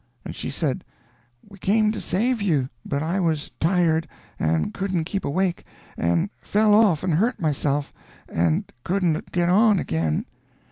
[0.25, 0.83] and she said,
[1.47, 4.07] 'We came to save you, but I was tired,
[4.39, 5.63] and couldn't keep awake,
[5.95, 7.93] and fell off and hurt myself,
[8.27, 10.25] and couldn't get on again.